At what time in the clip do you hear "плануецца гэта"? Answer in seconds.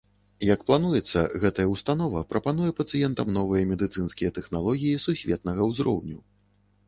0.67-1.65